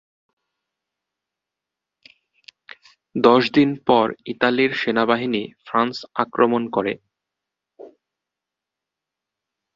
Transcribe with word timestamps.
দশ 3.15 3.43
দিন 3.53 3.69
পর 3.87 4.05
ইতালির 4.25 4.71
সেনাবাহিনী 4.81 5.43
ফ্রান্স 5.65 5.95
আক্রমণ 6.15 6.63
করে। 6.75 6.93